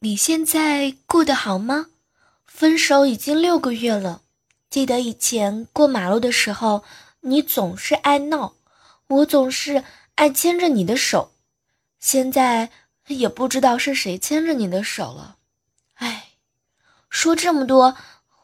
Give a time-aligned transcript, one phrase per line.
[0.00, 1.86] 你现在过得好吗？
[2.44, 4.20] 分手已经六个月了。
[4.68, 6.84] 记得以前过马路的时候，
[7.20, 8.56] 你总是爱闹，
[9.06, 9.84] 我总是
[10.16, 11.32] 爱牵着你的手。
[11.98, 12.70] 现在
[13.06, 15.38] 也不知道是谁牵着你的手了。
[15.94, 16.32] 哎，
[17.08, 17.96] 说这么多，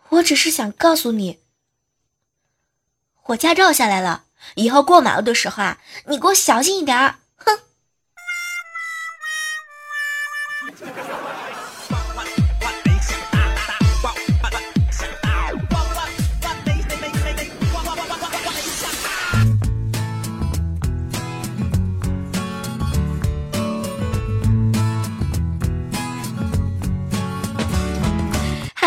[0.09, 1.41] 我只是想告诉你，
[3.25, 4.25] 我驾照下来了，
[4.55, 7.19] 以后过马路的时候啊，你给我小心一点儿。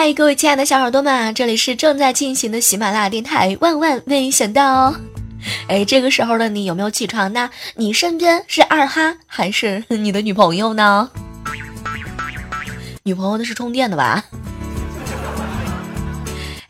[0.05, 3.57] 嗨，各位亲爱的小耳朵们，这里是正在进行的喜马拉雅电台。
[3.59, 4.93] 万万没想到，
[5.67, 7.49] 哎，这个时候的你有没有起床呢？
[7.73, 11.09] 你身边是二哈还是 你的女朋友呢？
[13.01, 14.23] 女朋友那是充电的吧？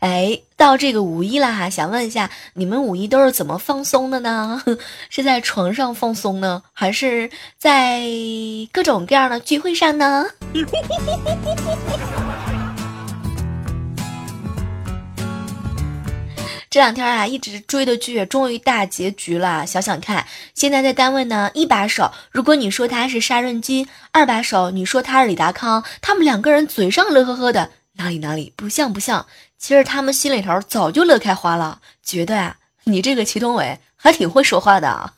[0.00, 4.62] 哎，到这个五一了哈，想问一下，你们五一都是怎么放松的呢？
[5.10, 8.00] 是在床上放松呢，还是在
[8.72, 10.24] 各种各样的聚会上呢？
[16.76, 19.66] 这两天啊，一直追的剧终于大结局了。
[19.66, 29.24] 想想看，现在在单位呢，一把手如果你说他是沙润金，二把手你说他是李达康，他们两个人嘴上乐呵呵的，哪里哪里不像不像？
[29.56, 35.14] 其实他们心里头早就乐开花了，觉得啊，你这个祁同伟还挺会说话的。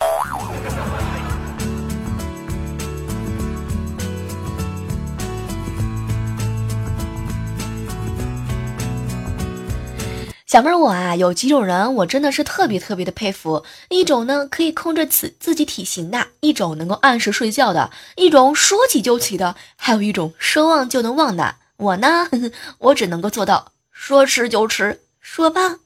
[10.48, 13.66] 小妹儿，我啊有几种人，我真的是特别特别的佩服。
[13.90, 21.56] 一种呢可以控制自自己体型的，一种能够按时睡觉的，一种说起就起的，还有一种说忘就能忘的。
[21.76, 22.30] 我呢，
[22.78, 25.80] 我只能够做到说吃就吃，说胖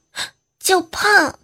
[0.61, 1.37] 就胖。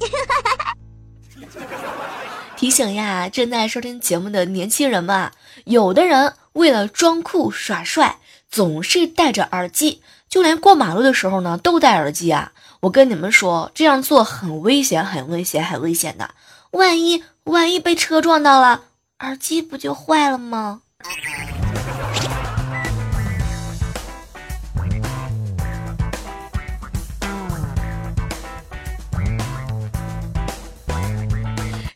[2.56, 5.30] 提醒呀，正在收听节目的年轻人们，
[5.66, 8.20] 有的人为了装酷耍帅，
[8.50, 10.00] 总是戴着耳机。
[10.32, 12.52] 就连过马路的时候呢，都戴耳机啊！
[12.80, 16.30] 我跟你们说，这样做很危险，很危险，很危险的。
[16.70, 18.84] 万一万一被车撞到了，
[19.18, 20.80] 耳机不就坏了吗？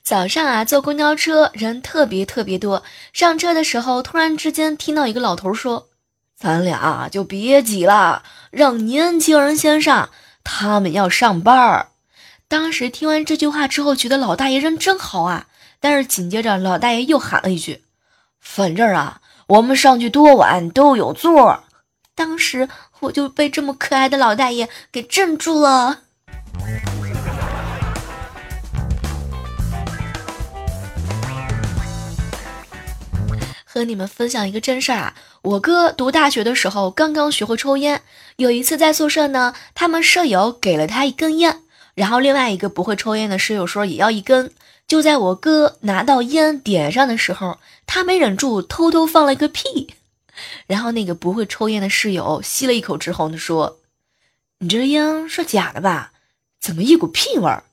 [0.03, 2.83] 早上啊，坐公交车人特别特别多，
[3.15, 5.89] 上车的时候突然之间听到一个老头说。
[6.39, 10.11] 咱俩就别挤了，让年轻人先上，
[10.45, 11.89] 他们要上班儿。
[12.47, 15.47] 当时听完这句话之后，觉得老大爷人真好啊。
[15.81, 17.83] 但是紧接着，老大爷又喊了一句
[18.41, 21.65] ：“反正啊，我们上去多晚都有座。”
[22.15, 22.69] 当时
[23.01, 26.01] 我就被这么可爱的老大爷给镇住了。
[33.77, 35.15] 和你们分享一个真事儿啊！
[35.43, 38.01] 我哥读大学的时候刚刚学会抽烟，
[38.37, 41.61] 有一次在宿舍呢，他们舍友给了他一根烟，
[41.95, 44.51] 然后另外一个不会抽烟的室友说也要一根。
[44.89, 49.93] 就在我哥拿到烟点上的时候，他没忍住偷偷放了一个屁，
[50.67, 53.81] 然后那个不会抽烟的室友吸了一口之后呢说
[54.61, 56.13] ：“你这烟是假的吧？
[56.59, 57.65] 怎么一股屁味儿？”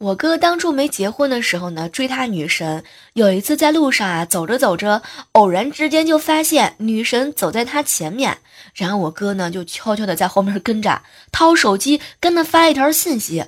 [0.00, 2.82] 我哥当初没结婚的时候呢，追他女神。
[3.12, 5.02] 有一次在路上啊，走着走着，
[5.32, 8.38] 偶然之间就发现女神走在他前面，
[8.74, 13.44] 然后我哥呢就悄悄的在后面跟着，掏手机跟他发一条信息：“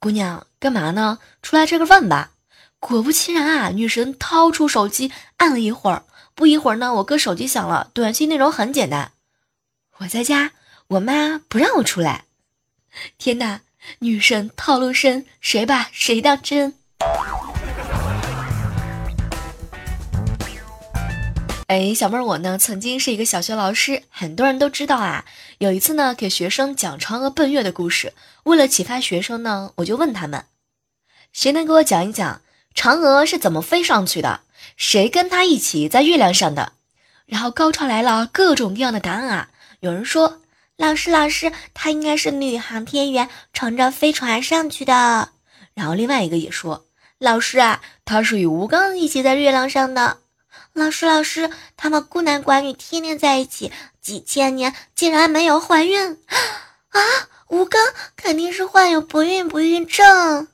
[0.00, 1.20] 姑娘，干嘛呢？
[1.42, 2.32] 出来吃个饭吧。”
[2.80, 6.02] 果不其然啊，女神掏出手机按了一会儿，
[6.34, 9.12] 不一会儿呢，我哥手机响了，短信内容很简单
[9.98, 10.50] ：“我在家，
[10.88, 12.24] 我妈不让我出来。
[13.16, 13.60] ”天哪！
[14.00, 16.74] 女神套路深，谁把谁当真？
[21.66, 25.24] 哎，小妹儿，我呢曾经是一个小学老师，很多人都知道啊。
[25.58, 28.12] 有一次呢，给学生讲嫦娥奔月的故事，
[28.44, 30.44] 为了启发学生呢，我就问他们：
[31.32, 32.42] 谁能给我讲一讲
[32.74, 34.40] 嫦娥是怎么飞上去的？
[34.76, 36.72] 谁跟她一起在月亮上的？
[37.26, 39.48] 然后高潮来了，各种各样的答案啊！
[39.80, 40.40] 有人说。
[40.76, 45.30] 老师，老师，她应该是女航天员，乘着飞船上去的。
[45.74, 46.86] 然后另外一个也说，
[47.18, 50.18] 老师啊，她是与吴刚一起在月亮上的。
[50.72, 56.18] 老师，老师，他们孤男寡女天天在一起，几千年竟然没有怀孕
[56.88, 57.00] 啊！
[57.48, 57.80] 吴刚
[58.16, 60.48] 肯定是患有不孕不育症。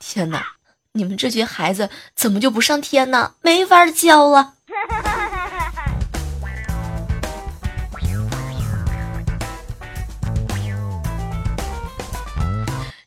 [0.00, 0.44] 天哪，
[0.92, 3.34] 你们这群孩子怎么就不上天呢？
[3.40, 4.54] 没法教啊！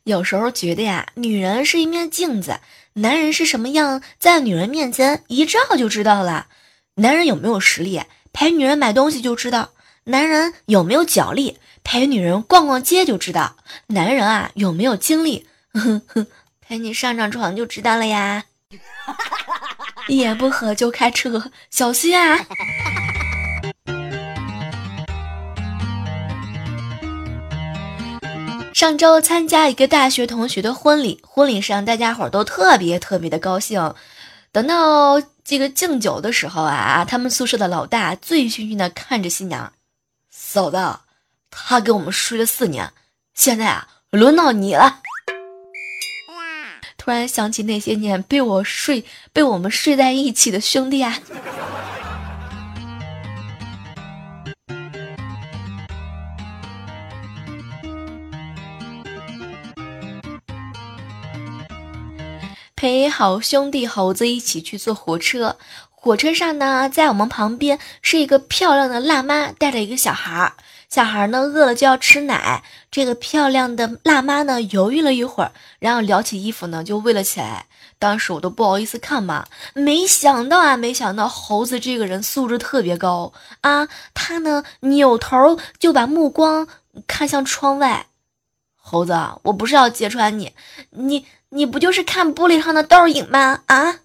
[0.07, 2.61] 有时候觉得呀，女人是一面镜子，
[2.93, 6.47] 男人是什么样，在女人面前一照就知道了。
[6.95, 8.01] 男人有没有实力，
[8.31, 9.71] 陪女人买东西就知道；
[10.05, 13.57] 男人有没有脚力，陪女人逛逛街就知道。
[13.87, 16.25] 男人啊，有没有精力，哼 哼
[16.61, 18.45] 陪你上上床就知道了呀。
[20.07, 22.39] 一言不合就开车，小心啊！
[28.77, 33.95] 上周参加一个大学同学的婚礼，婚礼上大家伙都特别特别的高兴。
[34.51, 39.73] 等到这个敬酒的时候啊，他们宿舍的老大醉醺醺的看着新娘，
[40.29, 40.77] 嫂子，
[41.49, 42.93] 他跟我们睡了四年，
[43.33, 45.01] 现在啊，轮到你了。
[46.99, 49.03] 突然想起那些年被我睡、
[49.33, 51.19] 被我们睡在一起的兄弟啊。
[62.77, 65.57] 陪好兄弟猴子一起去坐火车，
[65.89, 70.53] 火车上呢，在我们旁边是一个漂亮的辣妈带着一个小孩儿，
[70.87, 72.63] 小孩呢饿了就要吃奶。
[72.91, 77.65] 这个漂亮的辣妈呢犹豫了一会儿，然后撩起衣服呢就喂了起来。
[77.97, 86.67] 当时我都不好意思看嘛，没想到啊，没想到猴子这个人素质特别高啊，他呢扭头就把目光
[87.07, 88.05] 看向窗外。
[88.75, 90.53] 猴子，我不是要揭穿你，
[90.91, 91.25] 你。
[91.49, 93.61] 你不就是看玻璃上的倒影吗？
[93.67, 93.99] 啊！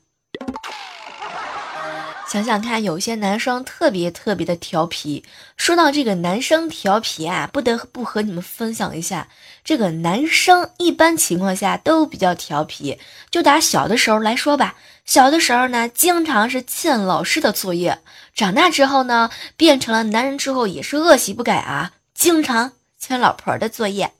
[2.29, 5.25] 想想看，有些男生特别特别的调皮。
[5.57, 9.29] 说到这个男生调皮啊，不得不和你们分享一下，
[9.65, 12.99] 这个男生一般情况下都比较调皮。
[13.31, 17.99] 就打小的时候来说吧，小的时候呢，经常是欠老师的作业；
[18.35, 24.13] 长大之后呢，变成了男人之后也是恶习不改啊，经常欠老婆的作业。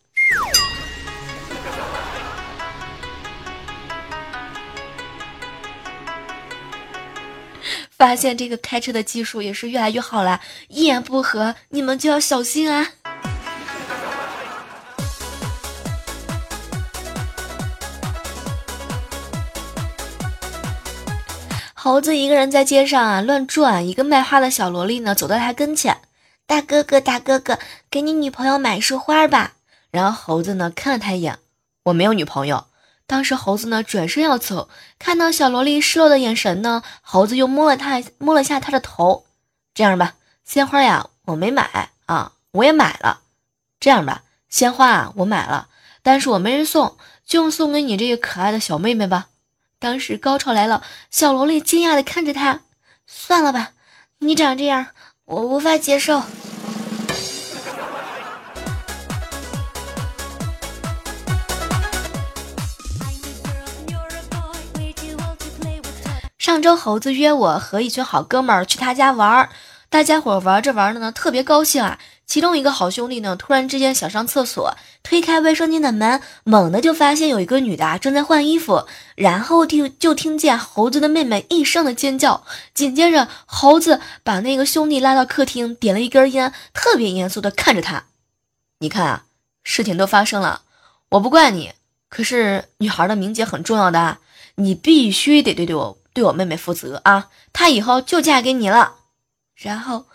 [8.03, 12.89] 发现这个开车的技术也是越来越好了，一言不合你们就要小心啊！
[21.75, 25.99] 猴子一个人在街上啊乱转，一个卖花的小萝莉呢走到他跟前，
[26.45, 29.53] 大哥哥大哥哥，给你女朋友买束花吧。
[29.93, 31.39] 然后猴子呢看了他一眼，
[31.85, 32.65] 我没有女朋友。
[33.13, 39.27] 当时猴子呢转身要走，看到小萝莉失落的眼神呢，猴子又摸了他摸了下他的头。
[39.75, 40.15] 这样吧，
[40.47, 43.21] 鲜花呀我没买啊，我也买了。
[43.79, 45.69] 这样吧，鲜花啊我买了，
[46.03, 49.27] 但是我没人送，就送给你这个可爱的小妹妹吧。
[49.79, 52.61] 当时高潮来了，小萝莉惊讶的看着他，
[53.07, 53.73] 算了吧，
[54.21, 54.87] 你长这样
[55.27, 56.23] 我无法接受。
[66.63, 69.51] 周猴子约我和一群好哥们儿去他家玩儿，
[69.91, 71.99] 大家伙玩着玩着呢，特别高兴啊。
[72.25, 78.87] 其中一个好兄弟呢，突然之间想上厕所，推开卫生间的门，猛地就发现有一个女的正在换衣服，
[79.17, 88.05] 然后听就听见猴子的妹妹一声的尖叫，紧接着猴子把那个兄弟拉到客厅，点了一根烟，特别严肃的看着他。
[88.79, 89.25] 你看啊，
[89.63, 90.63] 事情都发生了，
[91.11, 91.73] 我不怪你，
[92.09, 94.19] 可是女孩的名节很重要的，
[94.55, 95.99] 你必须得对对我。
[96.13, 97.31] 对我妹妹负责啊！
[97.53, 98.97] 她以后就嫁给你了。
[99.55, 100.07] 然后，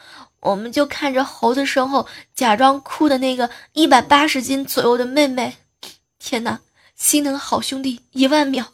[0.42, 5.58] 我们就看着猴子身后假装哭的那个一百八十斤左右的妹妹。
[6.20, 6.60] 天哪，
[6.96, 8.74] 心疼好兄弟一万秒。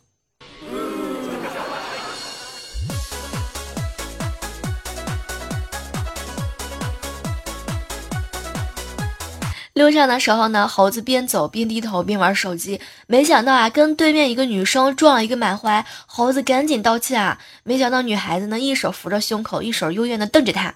[9.73, 15.83] 路上的时候呢，猴子边走边低头边玩手机，没想到啊，跟对面一个女生撞了一个满怀。
[16.05, 20.75] 猴子赶紧道歉啊，没想到女孩子呢，一手扶着胸口，一手幽怨的瞪着他。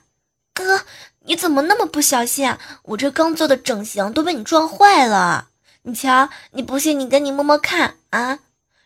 [0.51, 0.81] 哥，
[1.25, 2.49] 你怎么那么不小心？
[2.49, 2.59] 啊？
[2.81, 5.49] 我这刚做的整形都被你撞坏了。
[5.83, 8.39] 你瞧，你不信，你跟你摸摸看啊。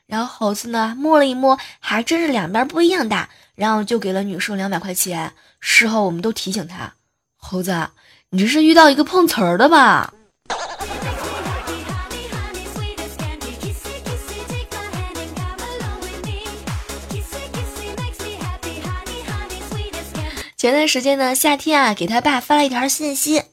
[0.07, 5.31] 然后猴子呢，摸了一摸，还真是两边不一样大，然后就给了女生两百块钱。
[5.61, 6.95] 事后我们都提醒他，
[7.37, 7.87] 猴子。
[8.33, 10.13] 你这是遇到一个碰瓷儿的吧？
[20.55, 23.43] 前段时间呢，夏天啊，给他爸发了一条信息：“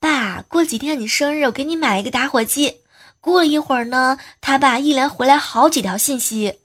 [0.00, 2.78] 爸，过几天你生日，我给你买一个打火机。”
[3.22, 6.58] 过了一会儿呢，他爸一连回来好几条信息：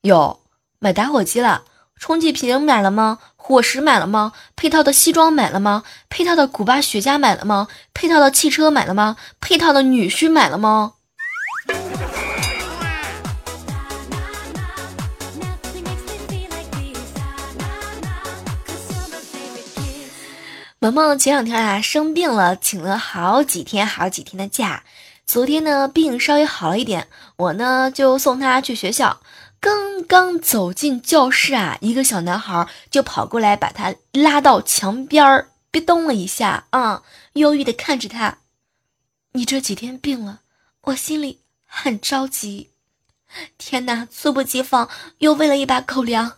[0.00, 0.40] 哟，
[0.80, 1.62] 买打火机了，
[2.00, 3.20] 充气瓶买了吗？
[3.48, 4.32] 伙食买了吗？
[4.56, 5.84] 配套的西装买了吗？
[6.08, 7.68] 配套的古巴雪茄买了吗？
[7.94, 9.16] 配套的汽车买了吗？
[9.40, 10.94] 配套的女婿买了吗？
[20.80, 24.82] 萌萌前两天啊生病了，请了好几天好几天的假。
[25.24, 29.20] 昨天呢病稍微好了一点，我呢就送他去学校。
[29.66, 38.38] 刚刚走进教室啊，一个小男孩就跑过来，把他拉到墙边儿，别动了一下啊，忧郁的看着他。
[39.32, 40.42] 你这几天病了，
[40.82, 42.70] 我心里很着急。
[43.58, 46.34] 天哪，猝不及防，又喂了一把狗粮。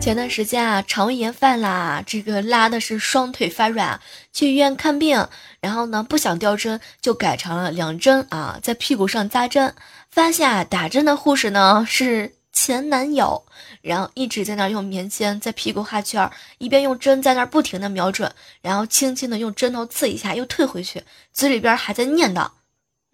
[0.00, 4.00] 前段时间啊，肠胃炎犯啦，这个拉的是双腿发软，
[4.32, 5.28] 去医院看病，
[5.60, 9.74] 然后呢不想吊针，就改成了两针啊，在屁股上扎针。
[10.08, 13.44] 发现啊打针的护士呢是前男友，
[13.82, 21.04] 然后一直在那用棉签在屁股画圈，一边用针在那不停的瞄准，然后轻轻的用针头刺一下，又退回去，
[21.34, 22.48] 嘴里边还在念叨：“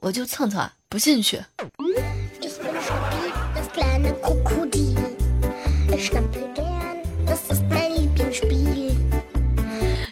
[0.02, 1.42] 我就蹭蹭，不进去。”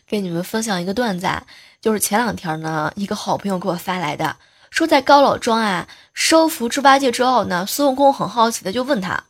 [0.07, 1.45] 给你们分享一个段子，啊，
[1.81, 4.37] 就是前两天呢，一个好朋友给我发来的，
[4.71, 9.25] 说在高老庄啊收服猪八戒之后呢，孙悟空很好奇的就问他，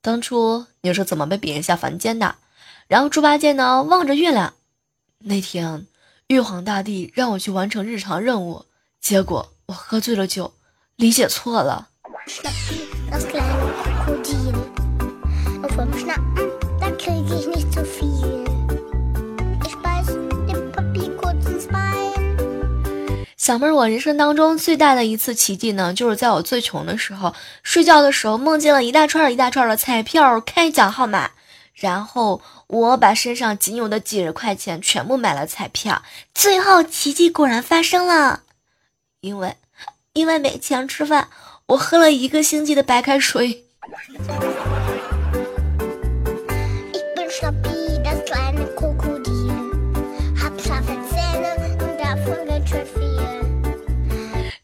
[0.00, 2.36] 当初你是怎么被贬下凡间的？
[2.86, 4.54] 然后猪八戒呢望着月亮，
[5.18, 5.86] 那天
[6.28, 8.66] 玉皇大帝让我去完成日常任务，
[9.00, 10.52] 结果我喝醉了酒，
[10.94, 11.88] 理解错了。
[23.36, 31.30] 小妹儿，我人生当中最大的一次奇迹呢，就是在我最穷的时候，睡觉的时候梦见了一大串一大串的彩票开奖号码，
[31.74, 36.02] 然后我把身上仅有的几十块钱全部买了彩票，
[36.32, 38.42] 最后奇迹果然发生了，
[39.20, 39.56] 因为
[40.12, 41.28] 因为没钱吃饭，
[41.66, 43.64] 我喝了一个星期的白开水。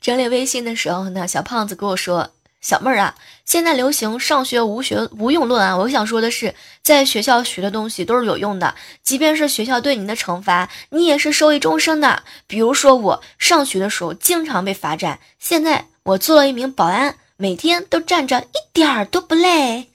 [0.07, 2.31] 整理微信的时候呢，小胖子跟我说
[2.63, 5.77] ：“小妹儿啊，现在流行上学无学无用论啊。
[5.79, 12.23] 我想说的是，在学校学的东西都是有用的，即便是学校对你的惩罚，你也是受益终生的。
[12.47, 19.89] 比如说我上学的时候经常被罚站，现在我做了一名保安，每天都站着，一点儿都不累。”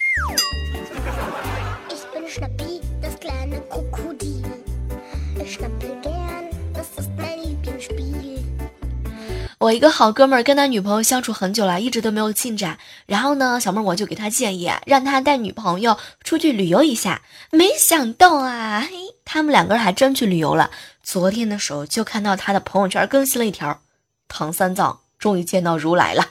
[9.62, 12.80] 我一个好哥们儿跟他女朋友相处很久了，一直都没有进展。
[13.06, 17.22] 然后呢，小妹我就给他建议，让他带女朋友出去旅游一下。
[17.52, 20.72] 没想到啊，嘿，他们两个人还真去旅游了。
[21.04, 23.80] 昨天的时候就看到他的朋友圈更新了一条：
[24.28, 26.26] 唐三藏终于见到如来了。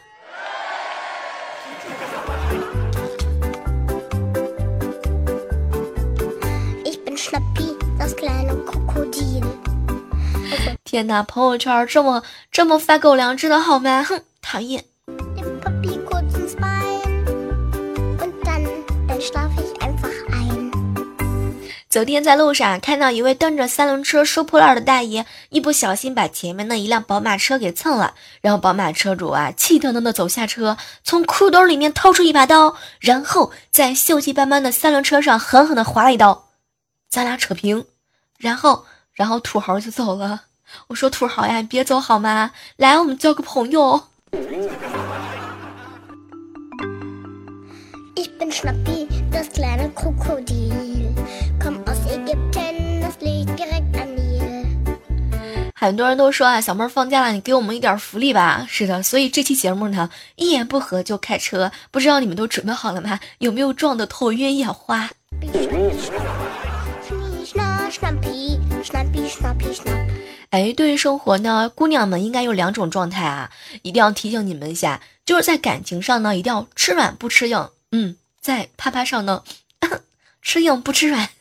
[10.90, 14.02] 天哪，朋友圈这么这么发狗粮，真的好吗？
[14.02, 14.84] 哼，讨厌。
[21.88, 36.48] 昨天在路上看到一位蹬着三轮车收破烂的大爷，一不小心把前面的一辆宝马车给蹭了，然后宝马车主啊气腾腾的走下车，从裤兜里面掏出一把刀，然后在锈迹斑斑的三轮车上狠狠的划了一刀，
[37.08, 37.86] 咱俩扯平，
[38.38, 40.46] 然后然后土豪就走了。
[40.88, 42.50] 我说土豪呀，你别走好吗？
[42.76, 44.04] 来，我们交个朋友。
[55.74, 58.66] 很多人都说啊，小妹儿放假了，你给我们一点福利吧。
[58.68, 61.72] 是的，所以这期节目呢，一言不合就开车。
[61.90, 63.18] 不知道你们都准备好了吗？
[63.38, 65.08] 有没有撞得头晕眼花？
[70.50, 73.50] 哎，对于生活呢，姑娘们应该有两种状态啊，
[73.82, 79.44] 一定要提醒你们一下，就是在感情上呢，一定要吃软不吃硬，嗯，在啪啪上呢，
[80.42, 81.28] 吃硬不吃软。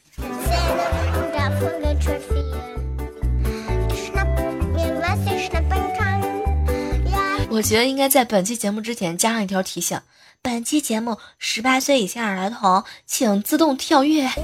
[7.50, 10.00] 我觉得应该在本期节目之前加上一条提醒：
[10.44, 14.30] 本期节目十八岁以下儿童请自动跳跃。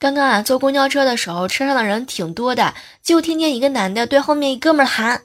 [0.00, 5.22] 刚刚啊，坐公交车的时候，车上的人挺多的，就听见一个男的对后面一哥们喊：“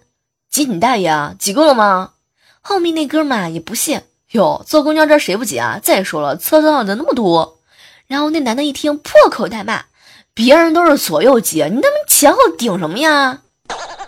[0.50, 2.14] 挤你大爷啊，挤够了吗？”
[2.60, 4.02] 后面那哥们啊也不信，
[4.32, 5.80] 哟，坐公交车谁不挤啊？
[5.84, 7.60] 再说了，车上人那么多。
[8.08, 9.86] 然后那男的一听，破口大骂
[10.34, 13.42] ：“别人都是左右挤，你他妈前后顶什么呀？”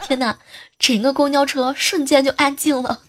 [0.01, 0.35] 天哪，
[0.79, 3.01] 整个公交车瞬间就安静了。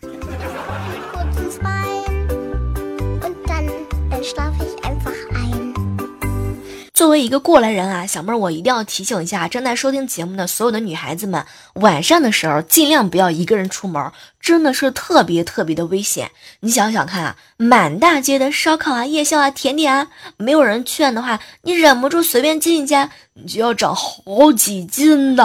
[6.97, 14.11] 作为一个过来人啊，小妹儿，我一定要提醒一下正在收听节目的所有的女孩子们，晚上的时候尽量不要一个人出门，
[14.41, 16.31] 真的是特别特别的危险。
[16.61, 25.45] 你想想看啊，满大街的烧烤啊、夜宵啊、甜点啊，没有人劝的话，你忍不住随便进一家，你就要长好几斤的。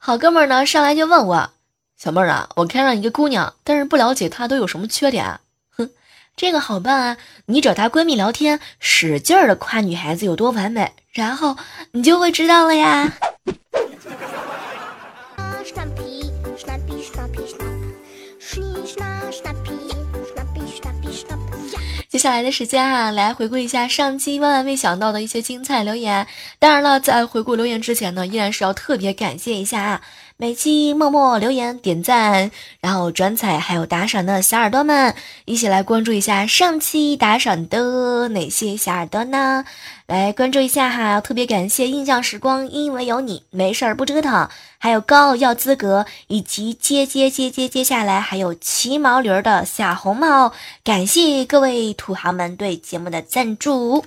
[0.00, 1.50] 好哥们儿呢，上来就问我。
[1.98, 5.40] 小妹儿啊，我看上一个姑娘，但是不了解她都有什么缺点。
[5.76, 5.90] 哼，
[6.36, 11.56] 这个好办啊，你找她闺蜜聊天，使劲儿的夸女孩子有多完美，然后
[11.90, 13.12] 你就会知道了呀。
[22.08, 26.28] 接下来的时间啊，来回顾一下上期万万没想到的一些精彩留言。
[26.60, 30.00] 当然了，在回顾留言之前呢，依然是要特别感谢一下啊。
[30.40, 35.12] 每期默默留言、点赞，然后转彩还有打赏的小耳朵们，
[35.46, 39.64] 一起来关注一下上期打赏的哪些小耳朵呢？
[40.06, 41.20] 来关注一下哈！
[41.20, 50.52] 特别感谢印象时光，因为有你没事儿不折腾，还有高傲要资格，以及接接接接接下来还有骑毛驴的小红帽，
[50.84, 54.04] 感谢各位土豪们对节目的赞助。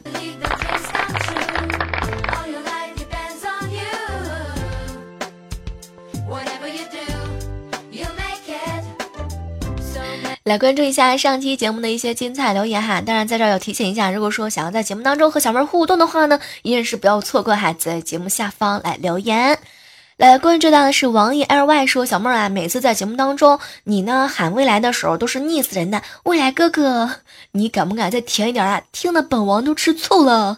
[10.43, 19.59] 来关注一下上期节目的一些精彩留言哈，当然在这儿要提醒一下，如果说想要在节目当中和小妹互动的话呢，依然是不要错过哈，在节目下方来留言。
[20.17, 27.11] 来关注到的是王爷 L Y 说，小妹儿啊，每次在节目当中你呢喊未来的时候都是腻死人的，未来哥哥，
[27.51, 28.81] 你敢不敢再甜一点啊？
[28.91, 30.57] 听得本王都吃醋了。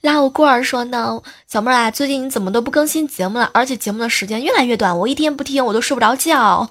[0.00, 3.50] 拉我过儿说呢，小妹儿啊，最近你怎么都不更新节目了？
[3.52, 6.70] 而且节目的时间越来越短，我一天不听我都睡不着觉。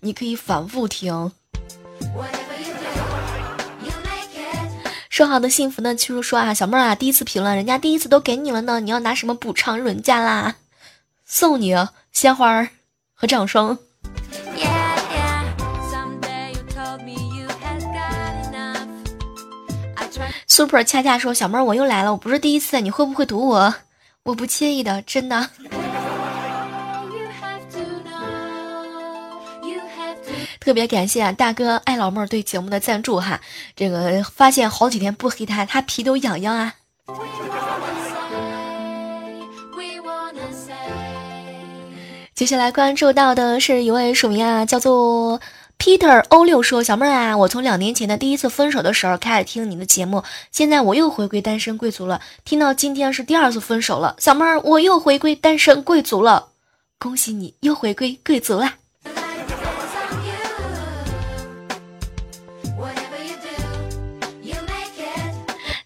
[0.00, 1.32] 你可以反复听。
[5.08, 5.94] 说好的幸福呢？
[5.94, 10.56] 七叔说啊，小妹儿啊，第一次评论，人家第一次都给你了呢，你要拿什么补偿人家啦？
[11.24, 11.74] 送你
[12.12, 12.68] 鲜花儿
[13.14, 13.78] 和掌声。
[20.56, 23.74] Super 恰恰说：“小妹儿，我又来了，我不是第一次，你会不会堵我？
[24.22, 25.50] 我不介意的，真的。”
[30.58, 33.38] 特别感谢啊，大哥爱老妹儿对节目的赞助哈，
[33.74, 36.72] 这个发现好几天不黑他，他皮都痒痒啊。
[42.34, 45.38] 接下来关注到的是一位署名啊，叫做。
[45.86, 52.20] Peter 欧六说：“小妹儿啊，我从两年前的第一次分手的时候开始听你的节目，现在我又回归单身贵族了。
[52.44, 56.48] 听到今天是第二次分手了，小妹儿，我又回归单身贵族了，
[56.98, 58.74] 恭喜你又回归贵族啦！”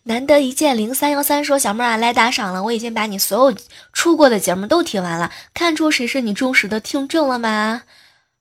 [0.04, 3.58] 难得一见零三幺三说：“小妹儿啊，来打赏了，我已经把你所有
[3.92, 7.82] 出过的节目都听完了，看出谁是你忠实的听众了吗？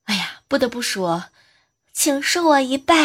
[0.06, 1.26] 哎呀，不得不说。”
[1.94, 2.96] 请受我一拜。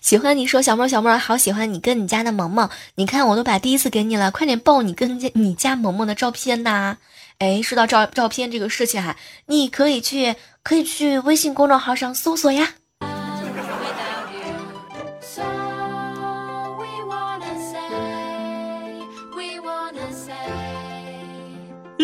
[0.00, 6.96] 喜欢你说小妹小妹好喜欢你跟你家的萌萌，你看我都把第一次给你了，快点爆你跟你家萌萌的照片呐！
[7.38, 12.74] 哎，说到照照片这个事情哈，你可以去可以去微信公众号上搜索呀。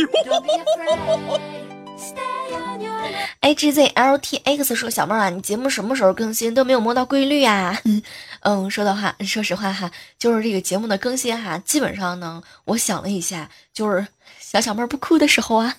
[3.40, 6.52] H Z L T X 说：“小妹儿啊，你节目什么时候更新？
[6.52, 7.80] 都没有摸到规律啊。”
[8.42, 14.06] 嗯，说的话，说实话哈，就是这个节目的更新哈，基本上呢，我想了一下，就是
[14.40, 15.76] 小小妹儿不哭的时候啊。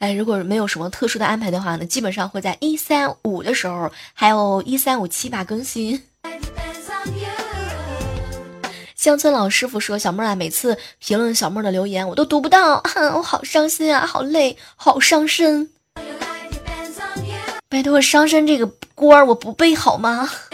[0.00, 6.02] 哎，如果没有什么特殊的安排的话呢，基本上会在一三五的时候，还有一三五七吧更新。
[9.04, 12.82] 乡村老师傅说：“小妹儿啊，每次评论小妹儿的留言，我都读不到，
[13.14, 15.68] 我好伤心啊，好累，好伤身。
[17.68, 20.26] 拜托，伤身这个锅儿我不背好吗？”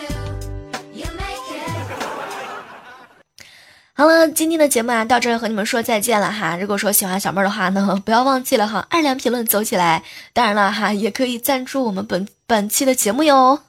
[3.94, 6.56] 好了，今天的节目啊，到这和你们说再见了哈。
[6.56, 10.02] 如果说喜欢小妹儿的话呢， 不要忘记了哈，二两评论走起来。
[10.32, 13.60] 当然了哈，也可以赞助我们本本期的节目哟。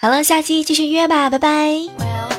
[0.00, 2.37] 好了，下期继续约吧，拜拜。